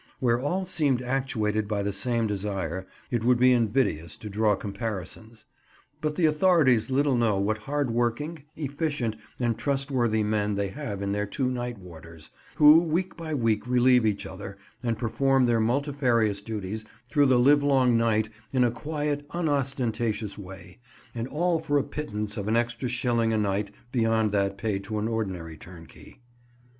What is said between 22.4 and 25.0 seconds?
an extra shilling a night beyond that paid to